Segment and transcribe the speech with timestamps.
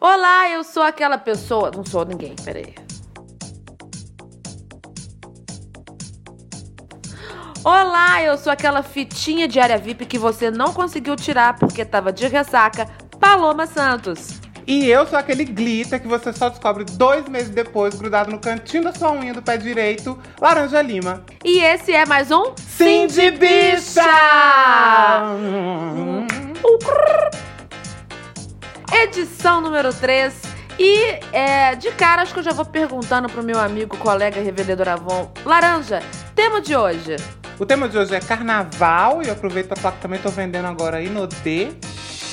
[0.00, 1.72] Olá, eu sou aquela pessoa.
[1.74, 2.72] Não sou ninguém, peraí.
[7.64, 12.12] Olá, eu sou aquela fitinha de área VIP que você não conseguiu tirar porque tava
[12.12, 12.86] de ressaca,
[13.18, 14.40] Paloma Santos.
[14.64, 18.84] E eu sou aquele glitter que você só descobre dois meses depois, grudado no cantinho
[18.84, 21.24] da sua unha do pé direito, Laranja Lima.
[21.44, 24.02] E esse é mais um Sim de Bicha!
[29.02, 30.34] Edição número 3.
[30.76, 34.88] E é, de cara, acho que eu já vou perguntando pro meu amigo, colega revendedor
[34.88, 35.30] Avon.
[35.44, 36.02] Laranja,
[36.34, 37.14] tema de hoje.
[37.60, 40.66] O tema de hoje é carnaval e eu aproveito para falar que também tô vendendo
[40.66, 41.68] agora Inodê.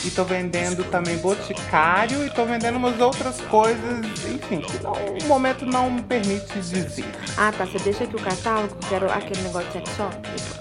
[0.03, 5.23] E tô vendendo também Boticário e tô vendendo umas outras coisas, enfim, que não, o
[5.25, 7.05] momento não me permite dizer.
[7.35, 7.65] Ah, tá.
[7.65, 10.15] Você deixa aqui o catálogo, quero aquele negócio de sex shop.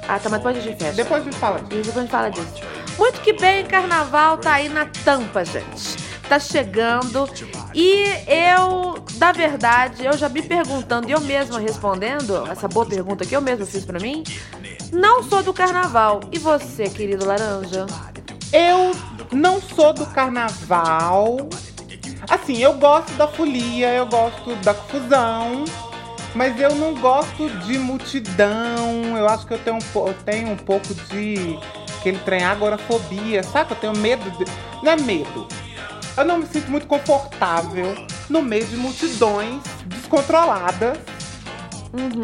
[0.09, 0.93] Ah, tá, mas depois a gente fecha.
[0.93, 1.83] Depois a gente fala disso.
[1.83, 2.84] Depois a gente fala disso.
[2.99, 5.97] Muito que bem, carnaval tá aí na tampa, gente.
[6.29, 7.29] Tá chegando.
[7.75, 13.27] E eu, da verdade, eu já me perguntando e eu mesma respondendo essa boa pergunta
[13.27, 14.23] que eu mesma fiz pra mim,
[14.93, 16.21] não sou do carnaval.
[16.33, 17.87] E você, querido Laranja?
[18.53, 18.93] Eu
[19.33, 21.49] não sou do carnaval.
[22.31, 25.65] Assim, eu gosto da folia, eu gosto da confusão,
[26.35, 29.17] mas eu não gosto de multidão.
[29.17, 31.59] Eu acho que eu tenho um, eu tenho um pouco de
[32.05, 33.73] aquele trem agorafobia, sabe?
[33.73, 34.45] Eu tenho medo de.
[34.83, 35.49] Não é medo.
[36.17, 37.95] Eu não me sinto muito confortável
[38.29, 40.99] no meio de multidões descontroladas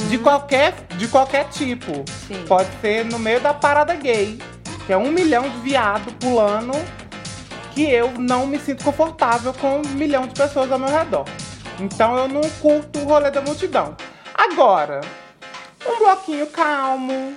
[0.09, 2.05] de qualquer, de qualquer tipo.
[2.29, 2.45] Sim.
[2.47, 4.39] Pode ser no meio da parada gay,
[4.87, 6.73] que é um milhão de viado pulando,
[7.73, 11.25] que eu não me sinto confortável com um milhão de pessoas ao meu redor.
[11.81, 13.97] Então eu não curto o rolê da multidão.
[14.35, 15.01] Agora,
[15.87, 17.35] um bloquinho calmo,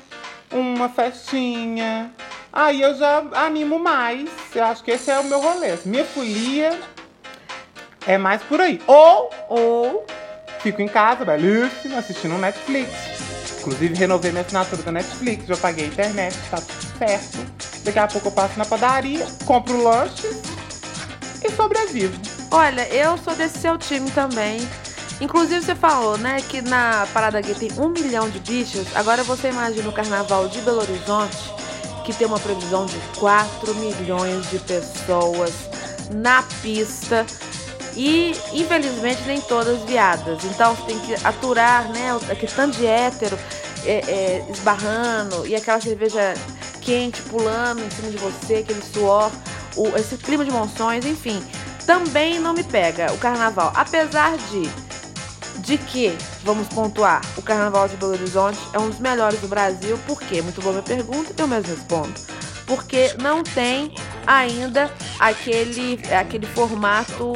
[0.51, 2.11] uma festinha.
[2.53, 4.29] Aí eu já animo mais.
[4.53, 5.75] Eu acho que esse é o meu rolê.
[5.83, 6.79] Minha folia
[8.05, 8.79] é mais por aí.
[8.87, 10.05] Ou Ou
[10.63, 12.89] Fico em casa, belíssima, assistindo um Netflix.
[13.59, 17.37] Inclusive, renovei minha assinatura da Netflix, já paguei a internet, tá tudo certo.
[17.83, 20.25] Daqui a pouco eu passo na padaria, compro lanche
[21.43, 22.17] e sobrevivo.
[22.49, 24.65] Olha, eu sou desse seu time também.
[25.19, 28.87] Inclusive, você falou, né, que na Parada Gay tem um milhão de bichos.
[28.95, 31.53] Agora você imagina o carnaval de Belo Horizonte,
[32.03, 35.53] que tem uma previsão de 4 milhões de pessoas
[36.11, 37.25] na pista.
[37.95, 40.43] E, infelizmente, nem todas viadas.
[40.45, 43.37] Então, tem que aturar, né, aquele tanto de hétero
[43.85, 46.33] é, é, esbarrando e aquela cerveja
[46.81, 49.31] quente pulando em cima de você, aquele suor,
[49.75, 51.43] o, esse clima de monções, enfim.
[51.85, 53.71] Também não me pega o carnaval.
[53.75, 54.69] Apesar de
[55.63, 59.97] de que, vamos pontuar, o Carnaval de Belo Horizonte é um dos melhores do Brasil.
[60.05, 60.41] Por quê?
[60.41, 62.13] Muito boa minha pergunta, eu mesmo respondo.
[62.67, 63.95] Porque não tem
[64.27, 67.33] ainda aquele, aquele formato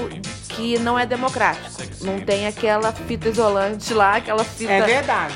[0.50, 1.82] que não é democrático.
[2.02, 5.34] Não tem aquela fita isolante lá, aquela fita É verdade.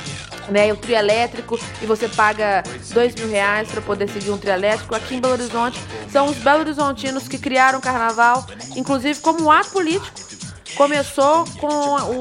[0.50, 2.62] né, o trio elétrico e você paga
[2.94, 4.94] dois mil reais para poder seguir um trio elétrico.
[4.96, 5.80] Aqui em Belo Horizonte
[6.12, 10.20] são os Belo Horizontinos que criaram o carnaval, inclusive como um ato político.
[10.76, 11.68] Começou com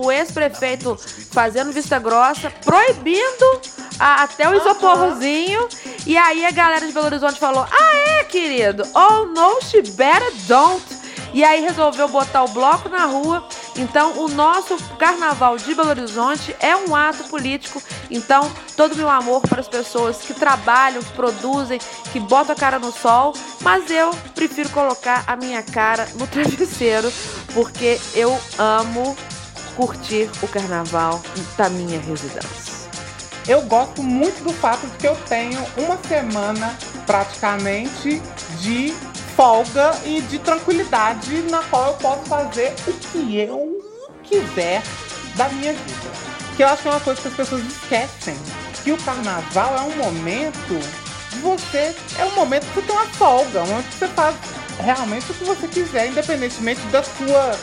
[0.04, 0.96] o ex-prefeito
[1.30, 3.60] fazendo vista grossa, proibindo
[3.98, 5.68] a- até o isoporrozinho.
[6.06, 8.82] E aí a galera de Belo Horizonte falou: Ah, é, querido?
[8.94, 11.00] Oh, no, she better don't.
[11.32, 13.46] E aí resolveu botar o bloco na rua.
[13.76, 17.80] Então, o nosso carnaval de Belo Horizonte é um ato político.
[18.10, 21.78] Então, todo meu amor para as pessoas que trabalham, que produzem,
[22.12, 23.32] que botam a cara no sol.
[23.60, 27.10] Mas eu prefiro colocar a minha cara no travesseiro,
[27.54, 29.16] porque eu amo
[29.76, 31.22] curtir o carnaval
[31.56, 32.80] da minha residência.
[33.48, 38.20] Eu gosto muito do fato de que eu tenho uma semana praticamente
[38.60, 38.94] de
[39.34, 43.82] folga e de tranquilidade na qual eu posso fazer o que eu
[44.22, 44.82] quiser
[45.36, 46.10] da minha vida.
[46.56, 48.36] Que eu acho que é uma coisa que as pessoas esquecem.
[48.84, 50.78] Que o carnaval é um momento
[51.30, 51.94] de você.
[52.18, 54.36] É um momento que você tem uma folga, um momento que você faz
[54.80, 57.58] realmente o que você quiser, independentemente da sua.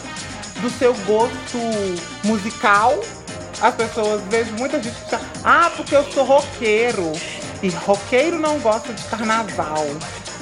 [0.62, 1.58] do seu gosto
[2.24, 3.00] musical.
[3.62, 7.12] As pessoas, vejo muita gente que fala, ah, porque eu sou roqueiro.
[7.62, 9.86] E roqueiro não gosta de carnaval.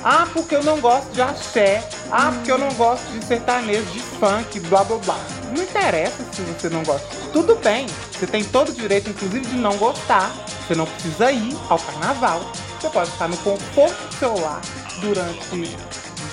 [0.03, 1.81] Ah, porque eu não gosto de axé.
[2.11, 5.19] Ah, porque eu não gosto de sertanejo, de funk, blá blá blá.
[5.55, 7.07] Não interessa se você não gosta.
[7.31, 10.31] Tudo bem, você tem todo o direito, inclusive, de não gostar.
[10.67, 12.41] Você não precisa ir ao carnaval.
[12.79, 14.61] Você pode estar no conforto do seu lar
[14.99, 15.75] durante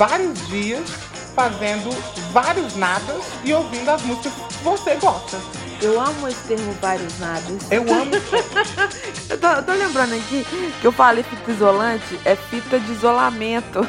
[0.08, 0.90] vários dias
[1.32, 1.88] fazendo
[2.32, 5.38] vários nadas e ouvindo as músicas que você gosta.
[5.80, 7.70] Eu amo esse termo vários nadas.
[7.70, 8.10] Eu amo.
[9.30, 10.44] eu, tô, eu, tô, lembrando aqui
[10.80, 13.86] que eu falei fita isolante, é fita de isolamento.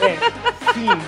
[0.00, 0.18] É,
[0.74, 0.88] sim.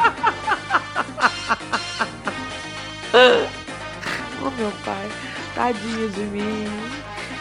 [4.42, 5.10] oh meu pai,
[5.56, 6.68] tadinho de mim.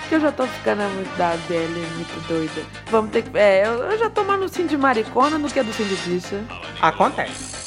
[0.09, 2.65] Que eu já tô ficando muito da velha, muito doida.
[2.88, 3.38] Vamos ter que.
[3.38, 5.95] É, eu, eu já tô mais no sim de maricona do que do sim de
[5.97, 6.44] bicha.
[6.81, 7.59] Acontece.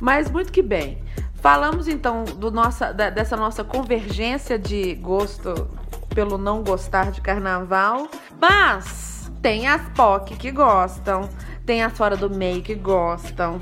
[0.00, 1.02] Mas muito que bem.
[1.36, 5.68] Falamos então do nossa, da- dessa nossa convergência de gosto
[6.14, 8.08] pelo não gostar de carnaval.
[8.40, 11.28] Mas tem as POC que gostam,
[11.66, 13.58] tem as fora do meio que gostam.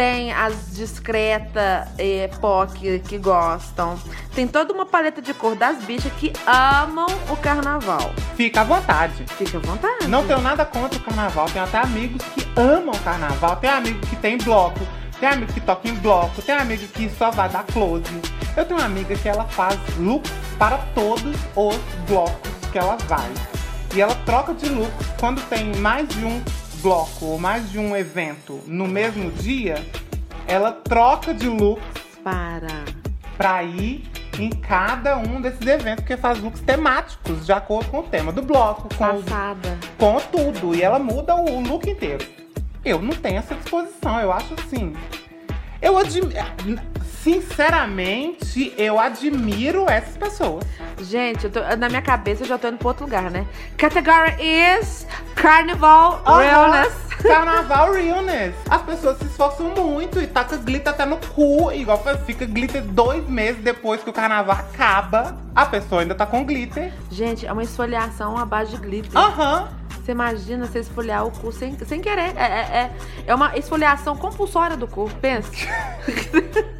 [0.00, 3.98] Tem as discreta eh, POC que gostam.
[4.34, 8.10] Tem toda uma paleta de cor das bichas que amam o carnaval.
[8.34, 9.26] Fica à vontade.
[9.36, 10.08] Fica à vontade.
[10.08, 11.44] Não tenho nada contra o carnaval.
[11.50, 13.56] Tenho até amigos que amam o carnaval.
[13.56, 14.80] Tem amigo que tem bloco.
[15.20, 16.40] Tem amigo que toca em bloco.
[16.40, 18.04] Tem amigo que só vai dar close.
[18.56, 20.26] Eu tenho uma amiga que ela faz look
[20.58, 21.76] para todos os
[22.08, 23.30] blocos que ela vai.
[23.94, 26.42] E ela troca de look quando tem mais de um
[26.80, 29.74] bloco ou mais de um evento no mesmo dia.
[30.46, 31.80] Ela troca de look
[32.24, 32.84] Para.
[33.36, 38.02] pra ir em cada um desses eventos, porque faz looks temáticos, de acordo com o
[38.04, 39.22] tema do bloco, com, o-
[39.98, 40.74] com tudo.
[40.74, 42.26] E ela muda o look inteiro.
[42.84, 44.94] Eu não tenho essa disposição, eu acho assim.
[45.82, 46.32] Eu admiro.
[47.22, 50.64] Sinceramente, eu admiro essas pessoas.
[51.00, 53.46] Gente, tô- na minha cabeça eu já tô indo pro outro lugar, né?
[53.76, 56.38] Category is Carnival Aham.
[56.40, 56.94] Realness.
[57.22, 58.54] Carnaval realness.
[58.70, 61.70] As pessoas se esforçam muito e taca glitter até no cu.
[61.72, 65.36] Igual fica glitter dois meses depois que o carnaval acaba.
[65.54, 66.90] A pessoa ainda tá com glitter.
[67.10, 69.16] Gente, é uma esfoliação à base de glitter.
[69.20, 69.68] Aham.
[70.02, 72.34] Você imagina você esfoliar o cu sem, sem querer.
[72.36, 72.90] É, é, é,
[73.26, 75.50] é uma esfoliação compulsória do cu, pensa.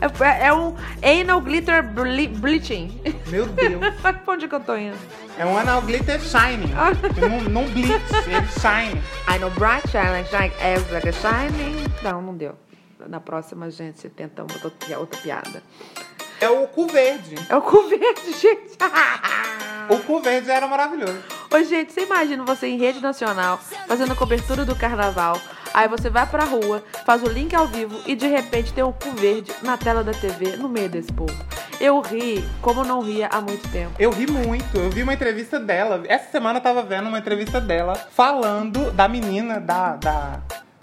[0.00, 3.00] é, é- é um anal glitter ble- bleaching.
[3.28, 3.80] Meu Deus.
[4.00, 4.96] pra onde que eu tô indo?
[5.38, 6.72] É um anal glitter shining.
[7.20, 9.00] não, não bleach, ele shine.
[9.28, 11.84] I know bright shine like as like a shining.
[12.02, 12.54] Não, não deu.
[13.08, 15.62] Na próxima, gente, tenta uma outra, outra piada.
[16.40, 17.34] É o cu verde.
[17.48, 18.76] É o cu verde, gente.
[19.88, 21.18] O cu verde era maravilhoso.
[21.52, 25.38] Ô, gente, você imagina você em rede nacional, fazendo a cobertura do carnaval.
[25.74, 28.92] Aí você vai pra rua, faz o link ao vivo e de repente tem um
[28.92, 31.34] cu verde na tela da TV, no meio desse povo.
[31.80, 33.94] Eu ri como não ria há muito tempo.
[33.98, 34.76] Eu ri muito.
[34.76, 36.02] Eu vi uma entrevista dela.
[36.06, 39.96] Essa semana eu tava vendo uma entrevista dela falando da menina, da.
[39.96, 40.40] da,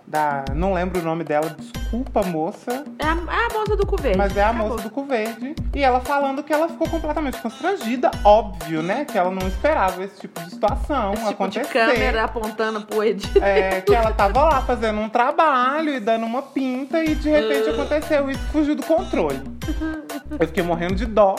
[0.10, 2.84] da não lembro o nome dela, desculpa, moça.
[2.98, 4.18] É a, é a moça do cu verde.
[4.18, 4.70] Mas é a Acabou.
[4.70, 5.56] moça do cu verde.
[5.76, 9.06] E ela falando que ela ficou completamente constrangida, óbvio, né?
[9.06, 11.68] Que ela não esperava esse tipo de situação Esse tipo acontecer.
[11.68, 13.30] de câmera apontando pro Ed.
[13.40, 17.70] É, que ela tava lá fazendo um trabalho e dando uma pinta e de repente
[17.70, 19.40] aconteceu isso, fugiu do controle.
[20.40, 21.36] Eu fiquei morrendo de dó,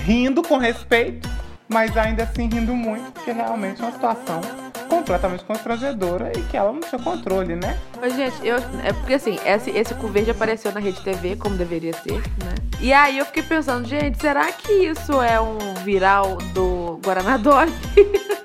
[0.00, 1.28] rindo com respeito,
[1.68, 4.40] mas ainda assim rindo muito, porque realmente é uma situação
[4.88, 7.78] completamente constrangedora e que ela não tinha controle, né?
[8.00, 11.56] Mas, gente, eu, é porque assim, esse, esse cu verde apareceu na Rede TV, como
[11.56, 12.54] deveria ser, né?
[12.80, 17.72] E aí eu fiquei pensando, gente, será que isso é um viral do Guaraná Dolly?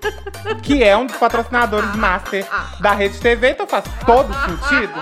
[0.62, 2.46] Que é um dos patrocinadores master
[2.80, 4.94] da Rede TV, então faz todo sentido.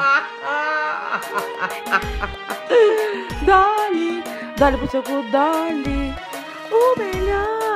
[3.44, 4.24] Dolly,
[4.58, 6.16] Dolly pro seu cu, Dolly,
[6.72, 7.71] o melhor.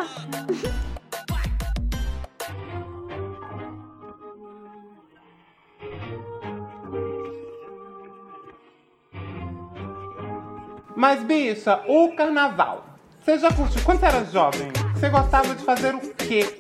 [10.95, 12.85] Mas, bicha, o carnaval.
[13.23, 13.81] Você já curtiu?
[13.83, 16.59] Quando você era jovem, você gostava de fazer o quê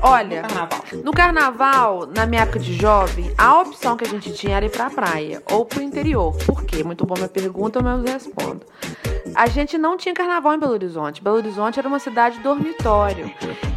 [0.00, 0.80] Olha, no carnaval?
[1.02, 4.70] no carnaval, na minha época de jovem, a opção que a gente tinha era ir
[4.70, 6.36] pra praia ou pro interior.
[6.44, 6.84] Por quê?
[6.84, 8.60] Muito boa minha pergunta, eu mesmo respondo.
[9.34, 11.22] A gente não tinha carnaval em Belo Horizonte.
[11.22, 13.30] Belo Horizonte era uma cidade dormitório.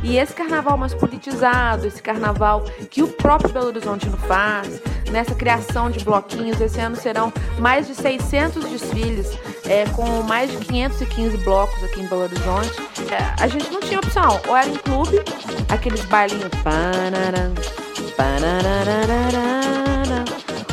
[0.03, 5.35] E esse carnaval mais politizado, esse carnaval que o próprio Belo Horizonte não faz, nessa
[5.35, 9.37] criação de bloquinhos, esse ano serão mais de 600 desfiles,
[9.71, 12.73] é, com mais de 515 blocos aqui em Belo Horizonte.
[13.09, 14.41] É, a gente não tinha opção.
[14.45, 15.21] Ou era em clube,
[15.69, 16.51] aqueles bailinhos.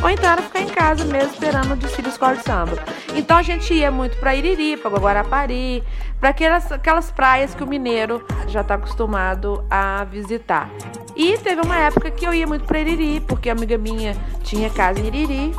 [0.03, 2.77] Ou então era ficar em casa mesmo esperando o desfile escola de samba.
[3.15, 5.85] Então a gente ia muito pra Iriri, pra Guarapari,
[6.19, 10.71] pra aquelas, aquelas praias que o mineiro já tá acostumado a visitar.
[11.15, 14.69] E teve uma época que eu ia muito pra Iriri, porque a amiga minha tinha
[14.71, 15.53] casa em Iriri.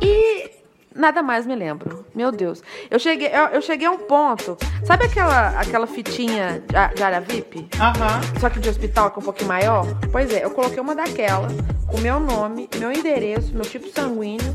[0.00, 0.57] E
[0.98, 2.04] nada mais me lembro.
[2.14, 2.62] Meu Deus.
[2.90, 4.56] Eu cheguei, eu, eu cheguei a um ponto.
[4.84, 7.68] Sabe aquela, aquela fitinha de, de área VIP?
[7.80, 8.20] Aham.
[8.40, 9.86] Só que de hospital, que é um pouquinho maior?
[10.10, 11.48] Pois é, eu coloquei uma daquela,
[11.86, 14.54] com meu nome, meu endereço, meu tipo sanguíneo,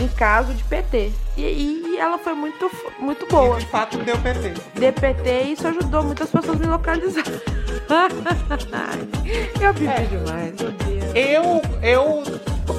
[0.00, 1.12] em caso de PT.
[1.36, 3.56] E, e ela foi muito, muito boa.
[3.56, 4.54] E de fato deu PT.
[4.74, 7.24] DPT e isso ajudou muitas pessoas a me localizar.
[9.60, 10.00] eu vivi É.
[10.04, 11.04] demais, meu Deus.
[11.14, 12.22] Eu, eu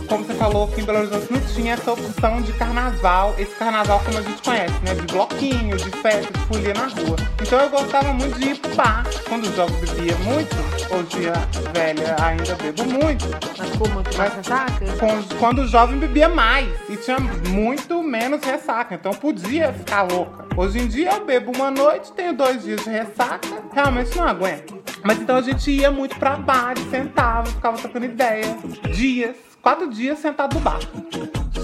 [0.07, 3.99] como você falou, que em Belo Horizonte não tinha essa opção de carnaval, esse carnaval
[4.05, 4.93] como a gente conhece, né?
[4.95, 7.15] De bloquinho, de festa, de folia na rua.
[7.41, 9.03] Então eu gostava muito de ir pro bar.
[9.27, 10.55] Quando o jovem bebia muito,
[10.93, 13.25] hoje a velha ainda bebo muito.
[13.57, 14.85] Mas ficou muito mais ressaca?
[14.99, 20.43] Com- Quando o jovem bebia mais e tinha muito menos ressaca, então podia ficar louca.
[20.55, 24.81] Hoje em dia eu bebo uma noite, tenho dois dias de ressaca, realmente não aguento.
[25.03, 28.55] Mas então a gente ia muito pra bar, sentava, ficava trocando ideia.
[28.93, 30.79] Dias, quatro dias sentado no bar.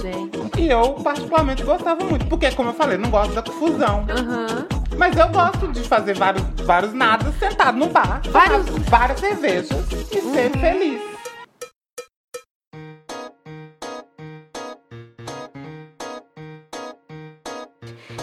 [0.01, 0.39] Gente.
[0.61, 4.05] E eu particularmente gostava muito, porque como eu falei, não gosto da confusão.
[4.09, 4.65] Aham.
[4.97, 9.69] Mas eu gosto de fazer vários, vários nadas sentado no bar, Vários- várias cervejas
[10.11, 11.01] e ser feliz.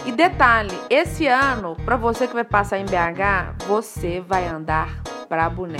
[0.05, 5.49] E detalhe, esse ano, pra você que vai passar em BH, você vai andar pra
[5.49, 5.77] boné.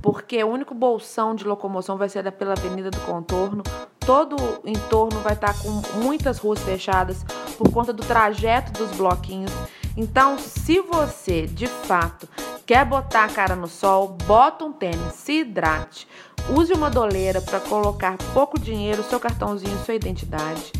[0.00, 3.62] Porque o único bolsão de locomoção vai ser pela Avenida do Contorno.
[3.98, 7.24] Todo o entorno vai estar com muitas ruas fechadas
[7.56, 9.52] por conta do trajeto dos bloquinhos.
[9.96, 12.28] Então, se você de fato
[12.64, 16.06] quer botar a cara no sol, bota um tênis, se hidrate,
[16.50, 20.72] use uma doleira para colocar pouco dinheiro, seu cartãozinho, sua identidade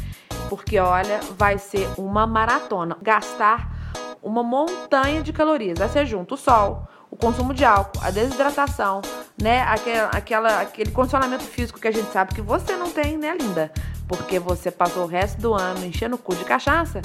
[0.49, 2.97] porque olha, vai ser uma maratona.
[3.03, 3.71] Gastar
[4.23, 5.81] uma montanha de calorias.
[5.81, 9.01] Aí você junta o sol, o consumo de álcool, a desidratação,
[9.41, 9.63] né?
[9.63, 13.73] Aquela, aquela, aquele condicionamento físico que a gente sabe que você não tem, né, linda?
[14.07, 17.01] Porque você passou o resto do ano enchendo o cu de cachaça.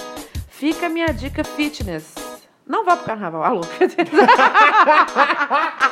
[0.50, 2.33] Fica a minha dica fitness.
[2.66, 3.62] Não vá pro carnaval, alô.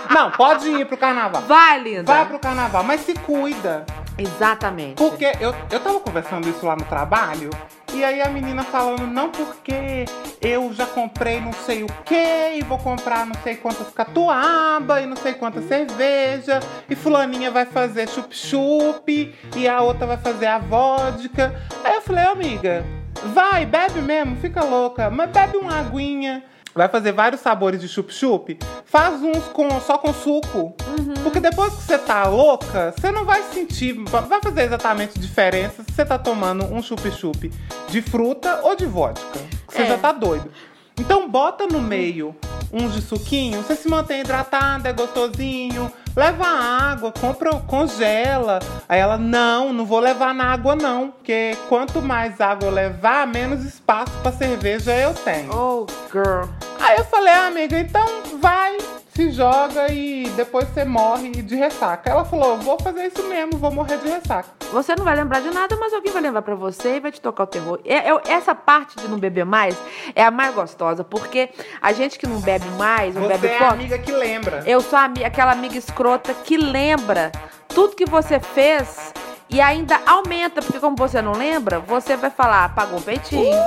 [0.10, 1.42] Não, pode ir pro carnaval.
[1.42, 2.04] Vai, linda.
[2.04, 3.86] Vai pro carnaval, mas se cuida.
[4.18, 4.96] Exatamente.
[4.96, 7.50] Porque eu, eu tava conversando isso lá no trabalho,
[7.94, 10.06] e aí a menina falando, não porque
[10.42, 15.06] eu já comprei não sei o que, e vou comprar não sei quantas catuaba, e
[15.06, 16.60] não sei quantas cerveja,
[16.90, 21.56] e fulaninha vai fazer chup-chup, e a outra vai fazer a vodka.
[21.84, 22.86] Aí eu falei, amiga,
[23.34, 26.44] vai, bebe mesmo, fica louca, mas bebe uma aguinha.
[26.74, 30.74] Vai fazer vários sabores de chup-chup, faz uns com, só com suco.
[31.22, 35.92] Porque depois que você tá louca, você não vai sentir, vai fazer exatamente diferença se
[35.94, 37.52] você tá tomando um chup-chup
[37.90, 39.40] de fruta ou de vodka.
[39.68, 39.86] Você É.
[39.88, 40.50] já tá doido.
[40.98, 42.36] Então bota no meio
[42.72, 45.92] uns de suquinho, você se mantém hidratada, é gostosinho.
[46.16, 48.60] Leva água, compra, congela.
[48.88, 51.12] Aí ela, não, não vou levar na água não.
[51.12, 55.50] Porque quanto mais água eu levar, menos espaço pra cerveja eu tenho.
[55.54, 56.50] Oh, girl.
[56.80, 58.06] Aí eu falei, ah, amiga, então
[58.42, 58.78] vai,
[59.14, 62.10] se joga e depois você morre de ressaca.
[62.10, 64.50] Ela falou, vou fazer isso mesmo, vou morrer de ressaca.
[64.72, 67.20] Você não vai lembrar de nada, mas alguém vai lembrar pra você e vai te
[67.20, 67.80] tocar o terror.
[67.84, 69.76] É- é- essa parte de não beber mais
[70.16, 71.50] é a mais gostosa, porque
[71.82, 74.64] a gente que não bebe mais, não Você bebe é a pouco, amiga que lembra.
[74.66, 77.32] eu sou aquela amiga escrota que lembra
[77.68, 79.14] tudo que você fez
[79.50, 83.58] e ainda aumenta, porque como você não lembra, você vai falar, apagou o peitinho,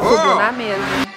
[0.00, 1.13] subiu na mesa.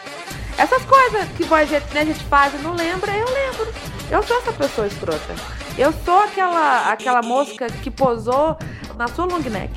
[0.58, 3.74] Essas coisas que a gente, né, a gente faz e não lembra, eu lembro.
[4.10, 5.36] Eu sou essa pessoa escrota.
[5.78, 8.58] Eu sou aquela, aquela mosca que posou
[8.98, 9.72] na sua long neck.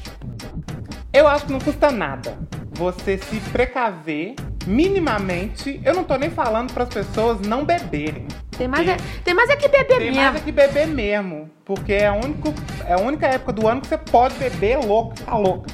[1.12, 2.38] Eu acho que não custa nada
[2.72, 4.34] você se precaver
[4.66, 5.80] minimamente.
[5.84, 8.26] Eu não tô nem falando para as pessoas não beberem.
[8.56, 10.22] Tem mais, Tem- é, tem mais é que beber Tem mesmo.
[10.22, 11.50] mais é que beber mesmo.
[11.64, 12.54] Porque é a, único,
[12.86, 15.70] é a única época do ano que você pode beber louco, ficar louca.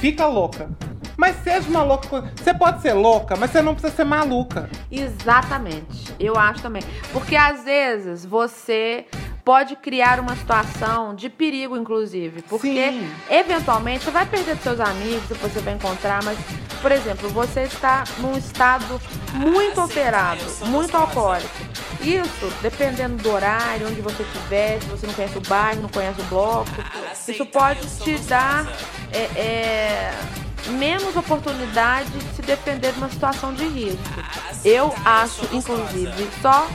[0.00, 0.70] Fica louca.
[1.16, 2.32] Mas seja uma louca.
[2.36, 4.68] Você pode ser louca, mas você não precisa ser maluca.
[4.90, 6.14] Exatamente.
[6.18, 6.82] Eu acho também.
[7.12, 9.06] Porque às vezes você
[9.44, 12.42] pode criar uma situação de perigo, inclusive.
[12.42, 13.10] Porque Sim.
[13.28, 16.38] eventualmente você vai perder seus amigos, depois você vai encontrar, mas,
[16.80, 19.00] por exemplo, você está num estado
[19.34, 21.50] muito alterado, muito alcoólico.
[22.00, 26.20] Isso, dependendo do horário, onde você estiver, se você não conhece o bairro, não conhece
[26.20, 26.70] o bloco,
[27.28, 28.66] isso pode te dar
[29.12, 30.14] é, é,
[30.70, 33.98] menos oportunidade de se defender de uma situação de risco.
[34.64, 36.68] Eu acho, inclusive, só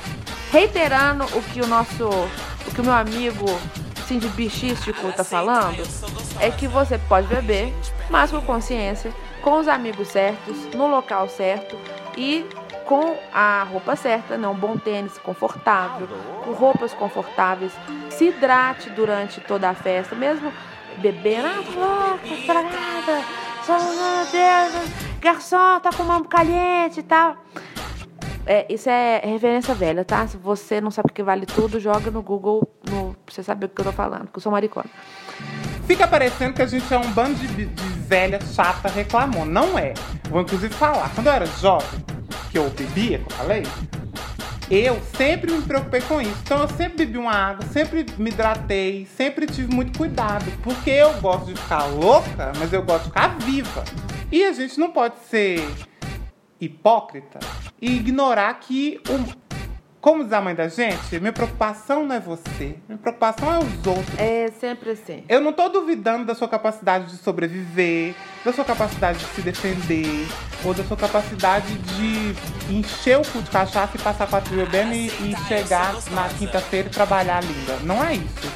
[0.52, 3.46] reiterando o que o nosso, o que o meu amigo
[4.08, 5.84] Cindy Bichístico tá falando,
[6.40, 7.74] é que você pode beber,
[8.10, 11.78] mas com consciência, com os amigos certos, no local certo
[12.16, 12.46] e
[12.86, 14.48] com a roupa certa, né?
[14.48, 16.08] um bom tênis confortável,
[16.44, 17.74] com roupas confortáveis.
[18.10, 20.54] Se hidrate durante toda a festa, mesmo
[20.98, 23.26] bebendo, ah, louca, estragada,
[23.74, 27.36] meu Deus, garçom, tá com mão caliente e tal.
[28.46, 30.26] É, isso é referência velha, tá?
[30.26, 33.66] Se você não sabe o que vale tudo, joga no Google no, pra você saber
[33.66, 34.90] o que eu tô falando, que eu sou maricona.
[35.86, 39.46] Fica parecendo que a gente é um bando de, de velha chata reclamou.
[39.46, 39.94] Não é.
[40.30, 41.10] Vou inclusive falar.
[41.14, 42.06] Quando eu era jovem,
[42.50, 43.64] que eu bebia, que eu falei,
[44.70, 46.38] eu sempre me preocupei com isso.
[46.44, 50.46] Então eu sempre bebi uma água, sempre me hidratei, sempre tive muito cuidado.
[50.62, 53.84] Porque eu gosto de ficar louca, mas eu gosto de ficar viva.
[54.32, 55.66] E a gente não pode ser
[56.60, 57.40] hipócrita
[57.82, 59.47] e ignorar que o,
[60.08, 63.86] como diz a mãe da gente, minha preocupação não é você, minha preocupação é os
[63.86, 64.18] outros.
[64.18, 65.26] É sempre assim.
[65.28, 70.26] Eu não tô duvidando da sua capacidade de sobreviver, da sua capacidade de se defender,
[70.64, 72.34] ou da sua capacidade de
[72.74, 76.92] encher o cu de cachaça e passar quatro bebendo e, e chegar na quinta-feira e
[76.92, 77.76] trabalhar linda.
[77.84, 78.50] Não é isso.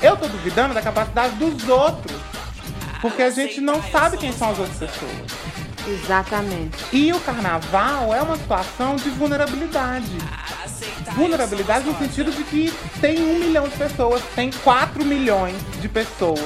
[0.00, 2.18] Eu tô duvidando da capacidade dos outros.
[3.02, 5.12] Porque a gente não sabe quem são as outras pessoas.
[5.86, 6.78] Exatamente.
[6.90, 10.16] E o carnaval é uma situação de vulnerabilidade.
[11.14, 16.40] Vulnerabilidade no sentido de que tem um milhão de pessoas, tem quatro milhões de pessoas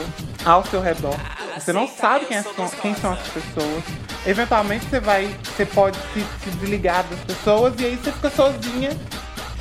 [0.45, 1.17] ao seu redor.
[1.59, 2.45] Você não sabe quem, é,
[2.83, 3.85] quem são essas pessoas.
[4.27, 8.91] Eventualmente você vai, você pode se, se desligar das pessoas e aí você fica sozinha.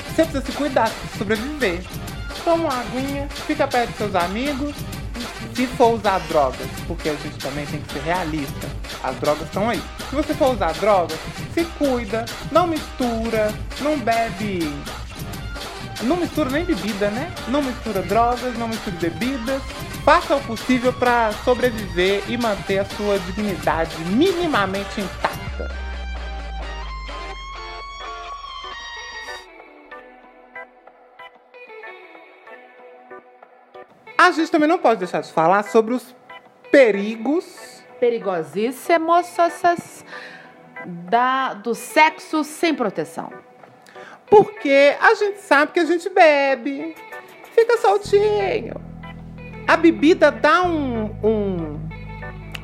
[0.10, 1.82] Você precisa se cuidar, sobreviver.
[2.44, 4.76] Toma uma aguinha, fica perto dos seus amigos,
[5.54, 8.68] se for usar drogas, porque a gente também tem que ser realista,
[9.04, 9.82] as drogas estão aí.
[10.10, 11.18] Se você for usar drogas,
[11.54, 14.72] se cuida, não mistura, não bebe.
[16.04, 17.34] Não mistura nem bebida, né?
[17.48, 19.62] Não mistura drogas, não mistura bebidas.
[20.04, 25.75] Faça o possível para sobreviver e manter a sua dignidade minimamente intacta.
[34.18, 36.16] A gente também não pode deixar de falar sobre os
[36.72, 39.25] perigos perigosíssimos
[40.86, 43.47] da, do sexo sem proteção.
[44.29, 46.96] Porque a gente sabe que a gente bebe,
[47.55, 48.75] fica soltinho.
[49.67, 51.88] A bebida dá um, um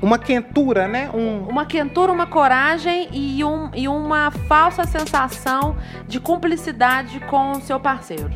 [0.03, 1.09] uma quentura, né?
[1.13, 1.47] Um...
[1.47, 7.79] Uma quentura, uma coragem e, um, e uma falsa sensação de cumplicidade com o seu
[7.79, 8.29] parceiro.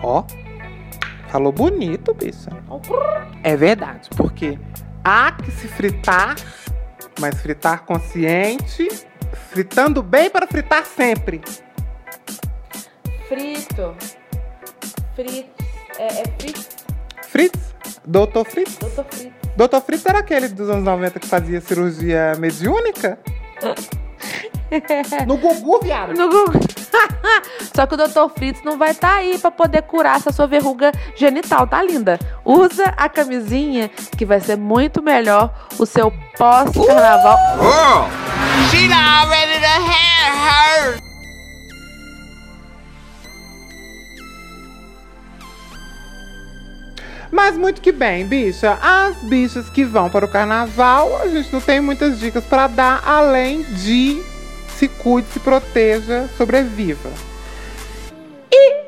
[0.00, 2.50] Ó, oh, falou bonito, bicha.
[3.42, 4.58] É verdade, porque
[5.02, 6.36] há que se fritar,
[7.18, 8.88] mas fritar consciente,
[9.50, 11.40] fritando bem para fritar sempre.
[13.28, 13.94] Frito.
[15.14, 15.48] Fritz.
[15.98, 16.68] É, é Fritz?
[17.22, 17.74] Fritz?
[18.06, 18.76] Doutor Fritz?
[18.76, 19.32] Doutor Fritz.
[19.56, 23.18] Doutor Fritz era aquele dos anos 90 que fazia cirurgia mediúnica?
[25.26, 26.14] no Gugu, viado.
[26.14, 26.52] No Gugu.
[27.74, 28.32] Só que o Dr.
[28.34, 32.18] Fritz não vai estar tá aí para poder curar essa sua verruga genital, tá linda?
[32.44, 37.36] Usa a camisinha que vai ser muito melhor o seu pós-carnaval.
[37.60, 41.05] Oh, she not ready to have
[47.30, 48.78] Mas muito que bem, bicha.
[48.80, 53.02] As bichas que vão para o carnaval, a gente não tem muitas dicas para dar
[53.04, 54.22] além de
[54.76, 57.10] se cuide, se proteja, sobreviva.
[58.50, 58.86] E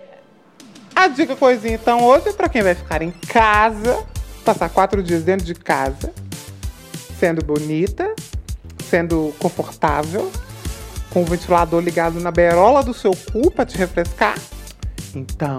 [0.94, 4.05] a dica coisinha então hoje é para quem vai ficar em casa,
[4.44, 6.12] passar quatro dias dentro de casa,
[7.18, 8.14] sendo bonita,
[8.88, 10.31] sendo confortável,
[11.11, 14.38] com o ventilador ligado na berola do seu cu para te refrescar.
[15.14, 15.59] Então,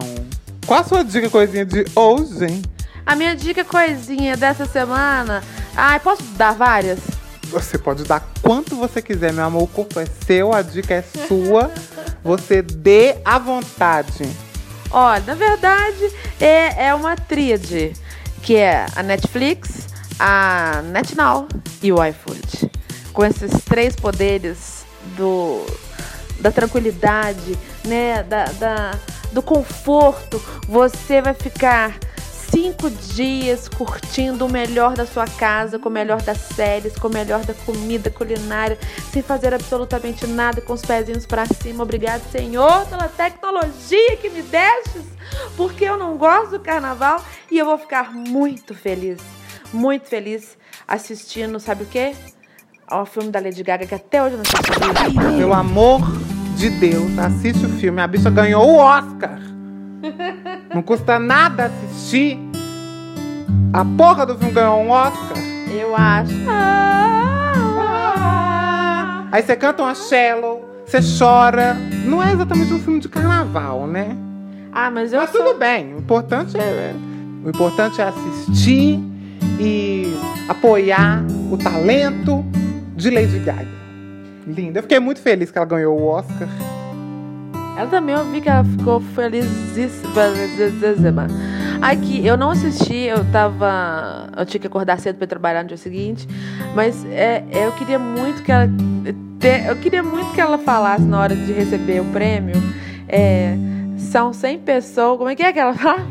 [0.70, 2.62] qual a sua dica coisinha de hoje?
[3.04, 5.42] A minha dica coisinha dessa semana.
[5.76, 7.00] Ai, posso dar várias?
[7.48, 9.64] Você pode dar quanto você quiser, meu amor.
[9.64, 11.72] O corpo é seu, a dica é sua.
[12.24, 14.30] Você dê à vontade.
[14.92, 17.94] Olha, na verdade, é, é uma tríade,
[18.44, 19.88] que é a Netflix,
[20.20, 21.48] a NetNow
[21.82, 22.70] e o iFood.
[23.12, 24.86] Com esses três poderes
[25.18, 25.66] do,
[26.40, 28.92] da tranquilidade, né, da, da,
[29.32, 31.98] do conforto, você vai ficar
[32.50, 37.14] cinco dias curtindo o melhor da sua casa, com o melhor das séries, com o
[37.14, 38.78] melhor da comida culinária,
[39.12, 41.84] sem fazer absolutamente nada, com os pezinhos para cima.
[41.84, 45.04] Obrigado, Senhor, pela tecnologia que me destes,
[45.56, 49.20] porque eu não gosto do carnaval e eu vou ficar muito feliz,
[49.72, 52.16] muito feliz assistindo, sabe o quê?
[52.88, 55.38] Ao filme da Lady Gaga, que até hoje eu não assisti.
[55.38, 56.02] Pelo amor
[56.60, 58.02] de Deus, assiste o filme.
[58.02, 59.40] A bicha ganhou o Oscar.
[60.76, 62.38] Não custa nada assistir.
[63.72, 65.38] A porra do filme ganhou um Oscar.
[65.72, 66.36] Eu acho.
[66.50, 67.64] Ah,
[69.32, 71.78] aí você canta uma cello, você chora.
[72.04, 74.18] Não é exatamente um filme de carnaval, né?
[74.74, 75.22] Ah, mas eu.
[75.22, 75.42] Mas sou...
[75.42, 75.94] tudo bem.
[75.94, 76.94] O importante é,
[77.46, 79.00] o importante é assistir
[79.58, 80.14] e
[80.50, 82.44] apoiar o talento
[82.98, 83.79] de Lady Gaga.
[84.48, 84.80] Linda.
[84.80, 86.48] Eu fiquei muito feliz que ela ganhou o Oscar.
[87.78, 91.28] Ela também, eu vi que ela ficou felizíssima.
[91.82, 94.30] Aqui, eu não assisti, eu tava.
[94.38, 96.28] Eu tinha que acordar cedo para trabalhar no dia seguinte.
[96.76, 98.70] Mas é, eu queria muito que ela.
[99.66, 102.56] Eu queria muito que ela falasse na hora de receber o prêmio.
[103.08, 103.56] É,
[103.98, 105.18] são 100 pessoas.
[105.18, 106.06] Como é que é que ela fala?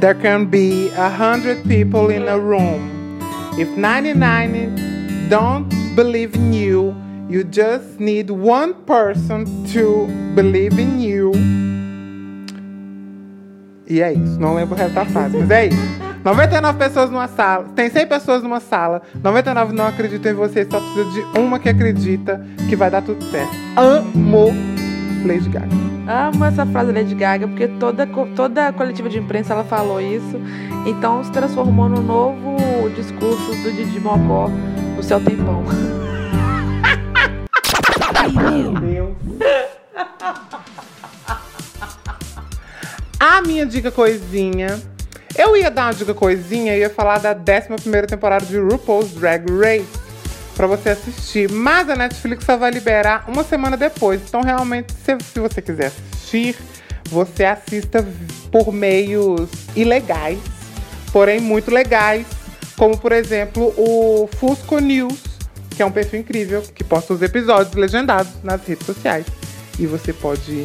[0.00, 3.18] There can be a hundred people in a room.
[3.58, 4.70] If 99
[5.28, 6.94] don't believe in you,
[7.28, 11.32] you just need one person to believe in you.
[13.88, 14.40] E é isso.
[14.40, 16.06] Não lembro o resto da frase, mas é isso.
[16.24, 20.80] 99 pessoas numa sala, tem 100 pessoas numa sala, 99 não acreditam em você, só
[20.80, 23.54] precisa de uma que acredita que vai dar tudo certo.
[23.76, 24.48] Amo
[25.24, 25.68] Lady Gaga.
[26.08, 30.40] Amo essa frase Lady Gaga, porque toda, toda coletiva de imprensa ela falou isso.
[30.84, 34.50] Então se transformou no novo discurso do Didi Mocó,
[34.98, 35.62] o seu tempão.
[38.56, 39.16] Meu Deus.
[43.18, 44.80] A minha dica coisinha
[45.38, 49.44] eu ia dar uma dica coisinha e ia falar da 11 temporada de RuPaul's Drag
[49.50, 50.06] Race
[50.56, 54.22] para você assistir, mas a Netflix só vai liberar uma semana depois.
[54.26, 56.56] Então, realmente, se, se você quiser assistir,
[57.10, 58.02] você assista
[58.50, 60.38] por meios ilegais,
[61.12, 62.26] porém muito legais,
[62.74, 65.25] como por exemplo o Fusco News,
[65.76, 69.26] que é um perfil incrível que posta os episódios legendados nas redes sociais.
[69.78, 70.64] E você pode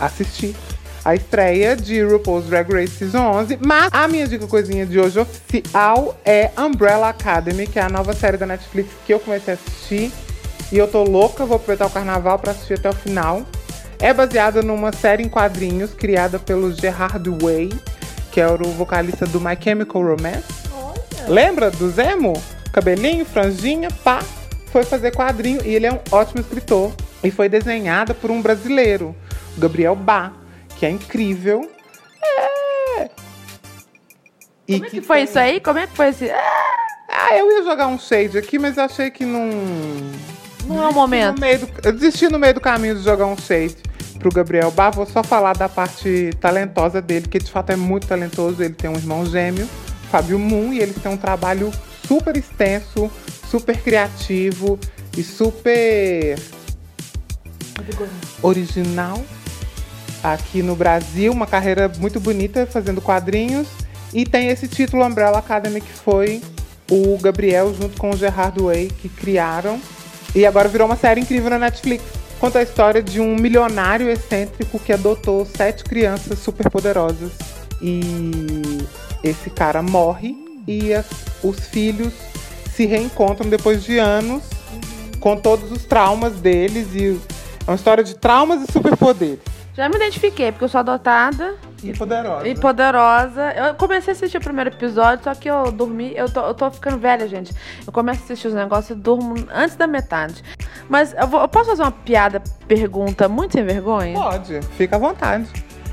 [0.00, 0.56] assistir
[1.04, 3.58] a estreia de RuPaul's Drag Race Season 11.
[3.64, 8.12] Mas a minha dica coisinha de hoje oficial é Umbrella Academy, que é a nova
[8.12, 10.10] série da Netflix que eu comecei a assistir.
[10.72, 13.42] E eu tô louca, vou aproveitar o carnaval para assistir até o final.
[14.00, 17.70] É baseada numa série em quadrinhos criada pelo Gerard Way,
[18.32, 20.44] que é o vocalista do My Chemical Romance.
[20.72, 21.28] Olha.
[21.28, 22.32] Lembra do Zemo?
[22.72, 24.18] Cabelinho, franjinha, pá.
[24.76, 26.92] Foi fazer quadrinho e ele é um ótimo escritor.
[27.24, 29.16] E foi desenhada por um brasileiro,
[29.56, 30.34] Gabriel Bá
[30.78, 31.66] que é incrível.
[32.22, 33.08] É.
[34.68, 35.60] E Como é que, que foi isso aí?
[35.60, 36.30] Como é que foi esse.
[36.30, 39.48] Ah, eu ia jogar um shade aqui, mas achei que não.
[40.66, 41.40] Não é o momento.
[41.40, 41.70] Do...
[41.82, 43.78] Eu desisti no meio do caminho de jogar um shade
[44.18, 44.90] pro Gabriel Bar.
[44.90, 48.62] Vou só falar da parte talentosa dele, que de fato é muito talentoso.
[48.62, 49.66] Ele tem um irmão gêmeo,
[50.10, 51.72] Fábio Moon, e eles têm um trabalho
[52.06, 53.10] super extenso,
[53.58, 54.78] super criativo
[55.16, 56.38] e super
[58.42, 59.24] original
[60.22, 63.66] aqui no Brasil, uma carreira muito bonita fazendo quadrinhos.
[64.12, 66.42] E tem esse título Umbrella Academy que foi
[66.90, 69.80] o Gabriel junto com o Gerard Way que criaram.
[70.34, 72.04] E agora virou uma série incrível na Netflix.
[72.38, 77.32] Conta a história de um milionário excêntrico que adotou sete crianças superpoderosas.
[77.80, 78.00] E
[79.24, 80.36] esse cara morre
[80.68, 81.06] e as,
[81.42, 82.12] os filhos
[82.76, 84.42] se reencontram depois de anos
[85.18, 86.94] com todos os traumas deles.
[86.94, 87.18] E
[87.66, 89.40] é uma história de traumas e superpoderes.
[89.72, 91.54] Já me identifiquei, porque eu sou adotada.
[91.82, 92.48] E poderosa.
[92.48, 93.52] E poderosa.
[93.52, 96.14] Eu comecei a assistir o primeiro episódio, só que eu dormi.
[96.14, 97.52] Eu tô, eu tô ficando velha, gente.
[97.86, 100.42] Eu começo a assistir os negócios e durmo antes da metade.
[100.88, 104.14] Mas eu, vou, eu posso fazer uma piada, pergunta muito sem vergonha?
[104.14, 105.46] Pode, fica à vontade.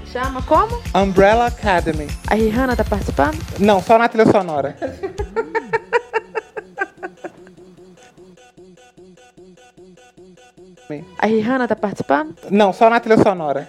[0.05, 0.81] Chama como?
[0.93, 2.07] Umbrella Academy.
[2.27, 3.37] A Rihanna tá participando?
[3.59, 4.77] Não, só na trilha sonora.
[11.17, 12.35] A Rihanna tá participando?
[12.49, 13.67] Não, só na trilha sonora.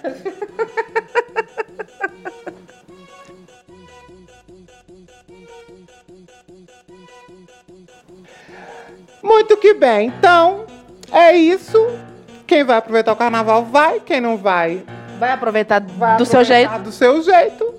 [9.23, 10.09] Muito que bem.
[10.09, 10.67] Então,
[11.11, 11.79] é isso.
[12.47, 14.83] Quem vai aproveitar o carnaval vai, quem não vai,
[15.19, 16.79] vai aproveitar vai do aproveitar seu jeito.
[16.81, 17.75] Do seu jeito.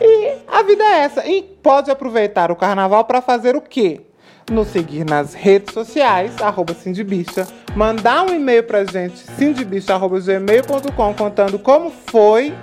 [0.00, 1.26] E a vida é essa.
[1.26, 4.02] E pode aproveitar o carnaval para fazer o quê?
[4.50, 11.90] Nos seguir nas redes sociais, arroba Cindybicha, mandar um e-mail pra gente, cindybicha.gmail.com, contando como
[11.90, 12.54] foi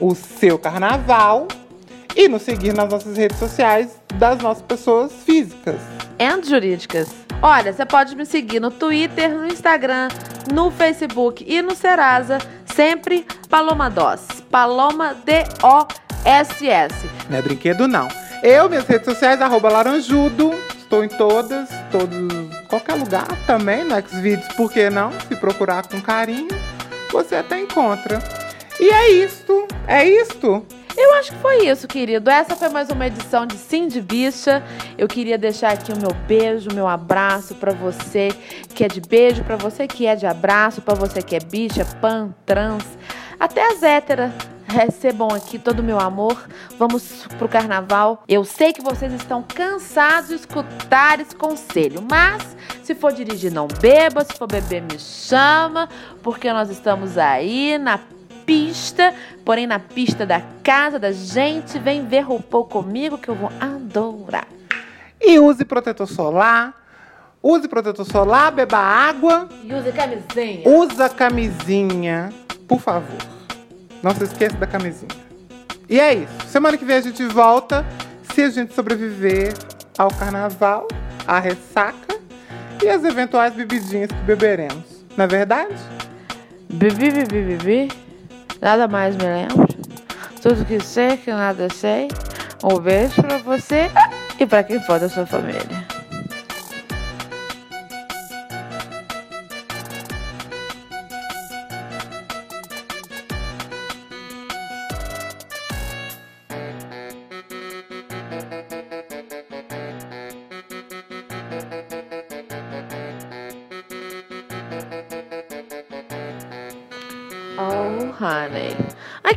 [0.00, 1.48] o seu carnaval
[2.14, 5.80] e nos seguir nas nossas redes sociais das nossas pessoas físicas.
[6.18, 7.08] E jurídicas.
[7.42, 10.08] Olha, você pode me seguir no Twitter, no Instagram,
[10.52, 14.26] no Facebook e no Serasa, sempre Paloma Doss.
[14.50, 16.94] Paloma D-O-S-S.
[17.28, 18.08] Não é brinquedo, não.
[18.42, 20.54] Eu, minhas redes sociais, arroba Laranjudo.
[20.86, 22.16] Estou em todas, todos,
[22.68, 25.10] qualquer lugar também, no Xvideos, por que não?
[25.26, 26.46] Se procurar com carinho,
[27.10, 28.20] você até encontra.
[28.78, 30.64] E é isto, é isto.
[30.96, 32.30] Eu acho que foi isso, querido.
[32.30, 34.62] Essa foi mais uma edição de Sim de Bicha.
[34.96, 38.28] Eu queria deixar aqui o meu beijo, o meu abraço para você
[38.72, 41.84] que é de beijo, para você que é de abraço, para você que é bicha,
[42.00, 42.84] pan, trans,
[43.40, 44.30] até as héteras
[44.76, 46.46] recebam aqui todo o meu amor.
[46.78, 48.22] Vamos pro carnaval.
[48.28, 53.66] Eu sei que vocês estão cansados de escutar esse conselho, mas se for dirigir, não
[53.66, 54.22] beba.
[54.22, 55.88] Se for beber, me chama,
[56.22, 57.98] porque nós estamos aí na
[58.44, 59.14] pista,
[59.46, 61.78] porém na pista da casa da gente.
[61.78, 64.46] Vem ver RuPaul comigo que eu vou adorar.
[65.20, 66.74] E use protetor solar.
[67.42, 69.48] Use protetor solar, beba água.
[69.64, 70.68] E use camisinha.
[70.68, 72.30] Usa camisinha,
[72.68, 73.36] por favor.
[74.06, 75.10] Não se esqueça da camisinha.
[75.88, 76.46] E é isso.
[76.46, 77.84] Semana que vem a gente volta.
[78.32, 79.52] Se a gente sobreviver
[79.98, 80.86] ao carnaval,
[81.26, 82.16] à ressaca
[82.84, 85.04] e as eventuais bebidinhas que beberemos.
[85.16, 85.74] Não é verdade?
[86.72, 87.92] Bebi, bebi, bebi.
[88.60, 89.66] Nada mais me lembro.
[90.40, 92.06] Tudo que sei, que nada sei.
[92.62, 93.90] Um beijo pra você
[94.38, 95.85] e pra quem for da sua família.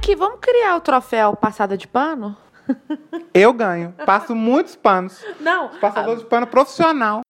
[0.10, 2.36] Aqui, vamos criar o troféu passada de pano?
[3.32, 3.94] Eu ganho.
[4.08, 5.24] Passo muitos panos.
[5.40, 5.70] Não.
[5.80, 7.22] Passador de pano profissional.